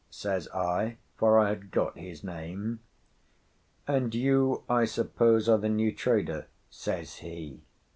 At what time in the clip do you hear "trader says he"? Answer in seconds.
5.93-7.61